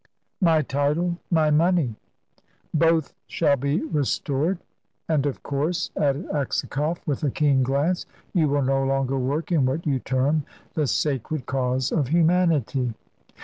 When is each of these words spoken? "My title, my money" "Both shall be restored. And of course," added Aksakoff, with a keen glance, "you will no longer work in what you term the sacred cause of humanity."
"My 0.41 0.63
title, 0.63 1.19
my 1.29 1.51
money" 1.51 1.95
"Both 2.73 3.13
shall 3.27 3.55
be 3.55 3.81
restored. 3.83 4.57
And 5.07 5.27
of 5.27 5.43
course," 5.43 5.91
added 5.95 6.27
Aksakoff, 6.31 7.05
with 7.05 7.23
a 7.23 7.29
keen 7.29 7.61
glance, 7.61 8.07
"you 8.33 8.49
will 8.49 8.63
no 8.63 8.83
longer 8.83 9.19
work 9.19 9.51
in 9.51 9.67
what 9.67 9.85
you 9.85 9.99
term 9.99 10.43
the 10.73 10.87
sacred 10.87 11.45
cause 11.45 11.91
of 11.91 12.07
humanity." 12.07 12.95